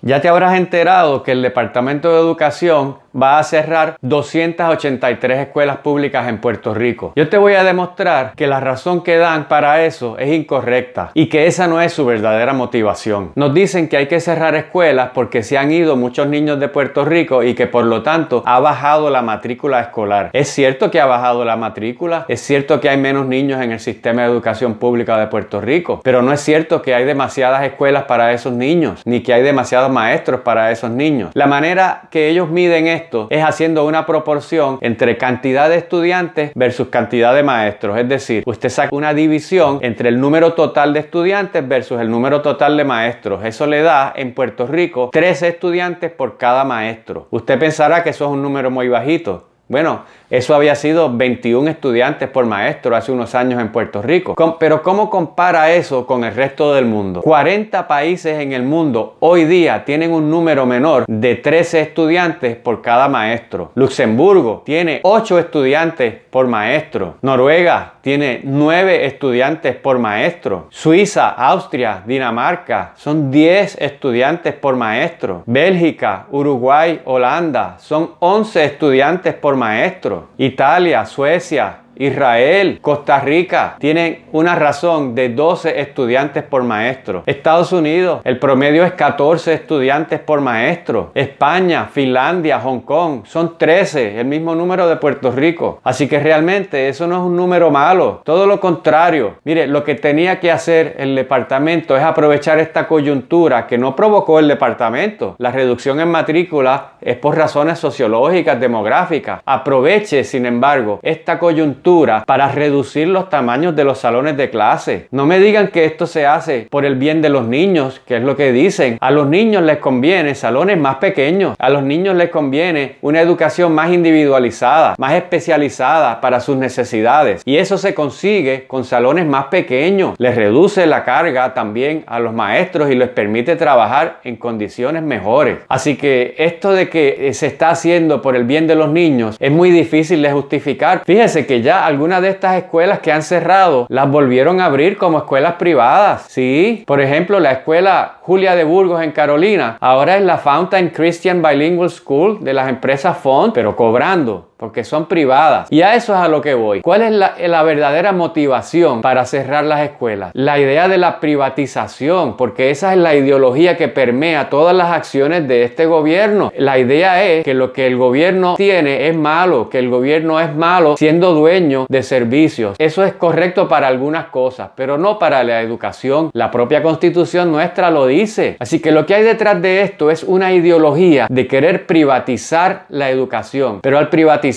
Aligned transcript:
Ya 0.00 0.20
te 0.20 0.28
habrás 0.28 0.56
enterado 0.56 1.24
que 1.24 1.32
el 1.32 1.42
Departamento 1.42 2.12
de 2.12 2.20
Educación 2.20 2.98
va 3.14 3.38
a 3.38 3.42
cerrar 3.42 3.96
283 4.02 5.38
escuelas 5.40 5.78
públicas 5.78 6.28
en 6.28 6.38
Puerto 6.38 6.74
Rico. 6.74 7.12
Yo 7.16 7.28
te 7.28 7.38
voy 7.38 7.54
a 7.54 7.64
demostrar 7.64 8.32
que 8.36 8.46
la 8.46 8.60
razón 8.60 9.02
que 9.02 9.16
dan 9.16 9.48
para 9.48 9.84
eso 9.84 10.18
es 10.18 10.32
incorrecta 10.32 11.10
y 11.14 11.26
que 11.26 11.46
esa 11.46 11.66
no 11.66 11.80
es 11.80 11.92
su 11.92 12.04
verdadera 12.04 12.52
motivación. 12.52 13.32
Nos 13.34 13.54
dicen 13.54 13.88
que 13.88 13.96
hay 13.96 14.06
que 14.06 14.20
cerrar 14.20 14.54
escuelas 14.54 15.10
porque 15.14 15.42
se 15.42 15.58
han 15.58 15.70
ido 15.70 15.96
muchos 15.96 16.28
niños 16.28 16.60
de 16.60 16.68
Puerto 16.68 17.04
Rico 17.04 17.42
y 17.42 17.54
que 17.54 17.66
por 17.66 17.84
lo 17.84 18.02
tanto 18.02 18.42
ha 18.46 18.60
bajado 18.60 19.10
la 19.10 19.22
matrícula 19.22 19.80
escolar. 19.80 20.30
Es 20.32 20.48
cierto 20.48 20.90
que 20.90 21.00
ha 21.00 21.06
bajado 21.06 21.44
la 21.44 21.56
matrícula, 21.56 22.24
es 22.28 22.40
cierto 22.40 22.80
que 22.80 22.88
hay 22.88 22.98
menos 22.98 23.26
niños 23.26 23.60
en 23.62 23.72
el 23.72 23.80
sistema 23.80 24.22
de 24.22 24.28
educación 24.28 24.74
pública 24.74 25.18
de 25.18 25.26
Puerto 25.26 25.60
Rico, 25.60 26.00
pero 26.02 26.22
no 26.22 26.32
es 26.32 26.40
cierto 26.40 26.82
que 26.82 26.94
hay 26.94 27.04
demasiadas 27.04 27.64
escuelas 27.64 28.04
para 28.04 28.32
esos 28.32 28.52
niños, 28.52 29.02
ni 29.04 29.22
que 29.22 29.32
hay 29.32 29.42
demasiados 29.42 29.90
maestros 29.90 30.40
para 30.42 30.70
esos 30.70 30.90
niños. 30.90 31.30
La 31.34 31.46
manera 31.46 32.02
que 32.10 32.28
ellos 32.28 32.48
miden 32.48 32.86
esto 32.86 33.07
es 33.30 33.44
haciendo 33.44 33.86
una 33.86 34.06
proporción 34.06 34.78
entre 34.80 35.16
cantidad 35.16 35.68
de 35.68 35.76
estudiantes 35.76 36.52
versus 36.54 36.88
cantidad 36.88 37.34
de 37.34 37.42
maestros. 37.42 37.98
Es 37.98 38.08
decir, 38.08 38.42
usted 38.46 38.68
saca 38.68 38.94
una 38.94 39.14
división 39.14 39.78
entre 39.82 40.08
el 40.08 40.20
número 40.20 40.54
total 40.54 40.92
de 40.92 41.00
estudiantes 41.00 41.66
versus 41.66 42.00
el 42.00 42.10
número 42.10 42.42
total 42.42 42.76
de 42.76 42.84
maestros. 42.84 43.44
Eso 43.44 43.66
le 43.66 43.82
da 43.82 44.12
en 44.14 44.34
Puerto 44.34 44.66
Rico 44.66 45.10
13 45.12 45.48
estudiantes 45.48 46.10
por 46.10 46.36
cada 46.36 46.64
maestro. 46.64 47.26
Usted 47.30 47.58
pensará 47.58 48.02
que 48.02 48.10
eso 48.10 48.26
es 48.26 48.30
un 48.30 48.42
número 48.42 48.70
muy 48.70 48.88
bajito. 48.88 49.48
Bueno, 49.68 50.04
eso 50.30 50.54
había 50.54 50.74
sido 50.74 51.10
21 51.10 51.70
estudiantes 51.70 52.28
por 52.28 52.44
maestro 52.44 52.94
hace 52.94 53.10
unos 53.12 53.34
años 53.34 53.60
en 53.60 53.72
Puerto 53.72 54.02
Rico. 54.02 54.34
pero 54.58 54.82
¿cómo 54.82 55.08
compara 55.08 55.72
eso 55.72 56.06
con 56.06 56.24
el 56.24 56.34
resto 56.34 56.74
del 56.74 56.84
mundo? 56.84 57.22
40 57.22 57.88
países 57.88 58.38
en 58.38 58.52
el 58.52 58.62
mundo 58.62 59.16
hoy 59.20 59.44
día 59.44 59.84
tienen 59.84 60.12
un 60.12 60.30
número 60.30 60.66
menor 60.66 61.04
de 61.08 61.36
13 61.36 61.80
estudiantes 61.80 62.56
por 62.56 62.82
cada 62.82 63.08
maestro. 63.08 63.72
Luxemburgo 63.74 64.62
tiene 64.66 65.00
8 65.02 65.38
estudiantes 65.38 66.14
por 66.30 66.46
maestro. 66.46 67.14
Noruega 67.22 67.94
tiene 68.02 68.40
9 68.42 69.06
estudiantes 69.06 69.76
por 69.76 69.98
maestro. 69.98 70.66
Suiza, 70.70 71.30
Austria, 71.30 72.02
Dinamarca 72.06 72.92
son 72.96 73.30
10 73.30 73.78
estudiantes 73.80 74.52
por 74.54 74.76
maestro. 74.76 75.42
Bélgica, 75.46 76.26
Uruguay, 76.30 77.00
Holanda 77.04 77.76
son 77.78 78.10
11 78.18 78.64
estudiantes 78.64 79.34
por 79.34 79.56
maestro. 79.56 80.17
Italia, 80.36 81.04
Suecia, 81.04 81.80
Israel, 81.98 82.78
Costa 82.80 83.18
Rica 83.18 83.76
tienen 83.80 84.24
una 84.30 84.54
razón 84.54 85.16
de 85.16 85.30
12 85.30 85.80
estudiantes 85.80 86.44
por 86.44 86.62
maestro. 86.62 87.24
Estados 87.26 87.72
Unidos, 87.72 88.20
el 88.24 88.38
promedio 88.38 88.84
es 88.84 88.92
14 88.92 89.52
estudiantes 89.52 90.20
por 90.20 90.40
maestro. 90.40 91.10
España, 91.14 91.86
Finlandia, 91.92 92.60
Hong 92.60 92.80
Kong 92.80 93.22
son 93.24 93.58
13, 93.58 94.20
el 94.20 94.26
mismo 94.26 94.54
número 94.54 94.88
de 94.88 94.96
Puerto 94.96 95.32
Rico. 95.32 95.80
Así 95.82 96.06
que 96.06 96.20
realmente 96.20 96.88
eso 96.88 97.08
no 97.08 97.16
es 97.16 97.22
un 97.22 97.36
número 97.36 97.72
malo, 97.72 98.22
todo 98.24 98.46
lo 98.46 98.60
contrario. 98.60 99.34
Mire, 99.42 99.66
lo 99.66 99.82
que 99.82 99.96
tenía 99.96 100.38
que 100.38 100.52
hacer 100.52 100.94
el 100.98 101.16
departamento 101.16 101.96
es 101.96 102.04
aprovechar 102.04 102.60
esta 102.60 102.86
coyuntura 102.86 103.66
que 103.66 103.76
no 103.76 103.96
provocó 103.96 104.38
el 104.38 104.46
departamento. 104.46 105.34
La 105.38 105.50
reducción 105.50 105.98
en 105.98 106.10
matrícula 106.10 106.92
es 107.00 107.16
por 107.16 107.36
razones 107.36 107.80
sociológicas, 107.80 108.60
demográficas. 108.60 109.40
Aproveche, 109.44 110.22
sin 110.22 110.46
embargo, 110.46 111.00
esta 111.02 111.40
coyuntura 111.40 111.87
para 112.26 112.48
reducir 112.52 113.08
los 113.08 113.30
tamaños 113.30 113.74
de 113.74 113.84
los 113.84 113.98
salones 113.98 114.36
de 114.36 114.50
clase. 114.50 115.08
No 115.10 115.24
me 115.24 115.38
digan 115.38 115.68
que 115.68 115.86
esto 115.86 116.06
se 116.06 116.26
hace 116.26 116.66
por 116.70 116.84
el 116.84 116.96
bien 116.96 117.22
de 117.22 117.30
los 117.30 117.46
niños, 117.46 118.00
que 118.06 118.16
es 118.16 118.22
lo 118.22 118.36
que 118.36 118.52
dicen. 118.52 118.98
A 119.00 119.10
los 119.10 119.26
niños 119.26 119.62
les 119.62 119.78
conviene 119.78 120.34
salones 120.34 120.76
más 120.78 120.96
pequeños. 120.96 121.56
A 121.58 121.70
los 121.70 121.82
niños 121.82 122.14
les 122.14 122.28
conviene 122.28 122.96
una 123.00 123.20
educación 123.22 123.74
más 123.74 123.90
individualizada, 123.90 124.96
más 124.98 125.14
especializada 125.14 126.20
para 126.20 126.40
sus 126.40 126.56
necesidades. 126.56 127.42
Y 127.46 127.56
eso 127.56 127.78
se 127.78 127.94
consigue 127.94 128.66
con 128.66 128.84
salones 128.84 129.26
más 129.26 129.46
pequeños. 129.46 130.14
Les 130.18 130.36
reduce 130.36 130.86
la 130.86 131.04
carga 131.04 131.54
también 131.54 132.04
a 132.06 132.18
los 132.20 132.34
maestros 132.34 132.90
y 132.90 132.96
les 132.96 133.08
permite 133.08 133.56
trabajar 133.56 134.20
en 134.24 134.36
condiciones 134.36 135.02
mejores. 135.02 135.58
Así 135.68 135.96
que 135.96 136.34
esto 136.36 136.72
de 136.72 136.90
que 136.90 137.32
se 137.32 137.46
está 137.46 137.70
haciendo 137.70 138.20
por 138.20 138.36
el 138.36 138.44
bien 138.44 138.66
de 138.66 138.74
los 138.74 138.90
niños 138.90 139.36
es 139.40 139.50
muy 139.50 139.70
difícil 139.70 140.20
de 140.22 140.32
justificar. 140.32 141.02
Fíjese 141.04 141.46
que 141.46 141.62
ya 141.62 141.77
algunas 141.86 142.22
de 142.22 142.30
estas 142.30 142.56
escuelas 142.56 143.00
que 143.00 143.12
han 143.12 143.22
cerrado 143.22 143.86
las 143.88 144.10
volvieron 144.10 144.60
a 144.60 144.66
abrir 144.66 144.96
como 144.96 145.18
escuelas 145.18 145.54
privadas. 145.54 146.26
Sí, 146.28 146.84
por 146.86 147.00
ejemplo, 147.00 147.40
la 147.40 147.52
escuela 147.52 148.18
Julia 148.22 148.54
de 148.54 148.64
Burgos 148.64 149.02
en 149.02 149.12
Carolina 149.12 149.76
ahora 149.80 150.16
es 150.16 150.22
la 150.22 150.38
Fountain 150.38 150.90
Christian 150.90 151.42
Bilingual 151.42 151.90
School 151.90 152.42
de 152.42 152.54
las 152.54 152.68
empresas 152.68 153.16
Font, 153.18 153.54
pero 153.54 153.76
cobrando 153.76 154.47
porque 154.58 154.84
son 154.84 155.06
privadas. 155.06 155.68
Y 155.70 155.82
a 155.82 155.94
eso 155.94 156.12
es 156.12 156.20
a 156.20 156.28
lo 156.28 156.42
que 156.42 156.54
voy. 156.54 156.82
¿Cuál 156.82 157.02
es 157.02 157.12
la, 157.12 157.62
verdadera 157.62 158.12
motivación 158.12 159.02
para 159.02 159.24
cerrar 159.24 159.64
las 159.64 159.82
escuelas? 159.82 160.32
La 160.34 160.58
idea 160.58 160.88
de 160.88 160.98
la 160.98 161.20
privatización, 161.20 162.36
porque 162.36 162.70
esa 162.70 162.92
es 162.92 162.98
la 162.98 163.14
ideología 163.14 163.76
que 163.76 163.88
permea 163.88 164.50
todas 164.50 164.74
las 164.74 164.90
acciones 164.90 165.46
de 165.46 165.62
este 165.62 165.86
gobierno. 165.86 166.52
La 166.56 166.78
idea 166.78 167.24
es 167.24 167.44
que 167.44 167.54
lo 167.54 167.72
que 167.72 167.86
el 167.86 167.96
gobierno 167.96 168.56
tiene 168.56 169.08
es 169.08 169.16
malo, 169.16 169.70
que 169.70 169.78
el 169.78 169.88
gobierno 169.88 170.40
es 170.40 170.54
malo 170.54 170.96
siendo 170.96 171.34
dueño 171.34 171.86
de 171.88 172.02
servicios. 172.02 172.76
Eso 172.78 173.04
es 173.04 173.12
correcto 173.12 173.68
para 173.68 173.86
algunas 173.86 174.26
cosas, 174.26 174.70
pero 174.74 174.98
no 174.98 175.18
para 175.18 175.44
la 175.44 175.60
educación. 175.60 176.30
La 176.32 176.50
propia 176.50 176.82
constitución 176.82 177.52
nuestra 177.52 177.90
lo 177.90 178.06
dice. 178.06 178.56
Así 178.58 178.80
que 178.80 178.90
lo 178.90 179.06
que 179.06 179.14
hay 179.14 179.22
detrás 179.22 179.62
de 179.62 179.82
esto 179.82 180.10
es 180.10 180.24
una 180.24 180.52
ideología 180.52 181.26
de 181.30 181.46
querer 181.46 181.86
privatizar 181.86 182.86
la 182.88 183.10
educación. 183.10 183.80
Pero 183.82 183.98
al 183.98 184.08
privatizar 184.08 184.47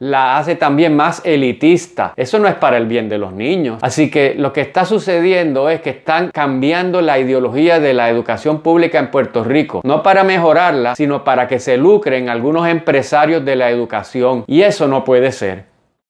la 0.00 0.36
hace 0.36 0.56
también 0.56 0.96
más 0.96 1.22
elitista. 1.24 2.12
Eso 2.16 2.38
no 2.38 2.48
es 2.48 2.54
para 2.54 2.76
el 2.76 2.86
bien 2.86 3.08
de 3.08 3.18
los 3.18 3.32
niños. 3.32 3.78
Así 3.82 4.10
que 4.10 4.34
lo 4.36 4.52
que 4.52 4.60
está 4.60 4.84
sucediendo 4.84 5.68
es 5.70 5.80
que 5.80 5.90
están 5.90 6.30
cambiando 6.30 7.00
la 7.00 7.18
ideología 7.18 7.80
de 7.80 7.94
la 7.94 8.08
educación 8.10 8.60
pública 8.60 8.98
en 8.98 9.10
Puerto 9.10 9.44
Rico. 9.44 9.80
No 9.84 10.02
para 10.02 10.24
mejorarla, 10.24 10.94
sino 10.96 11.24
para 11.24 11.48
que 11.48 11.58
se 11.58 11.76
lucren 11.76 12.28
algunos 12.28 12.68
empresarios 12.68 13.44
de 13.44 13.56
la 13.56 13.70
educación. 13.70 14.44
Y 14.46 14.62
eso 14.62 14.88
no 14.88 15.04
puede 15.04 15.32
ser. 15.32 15.73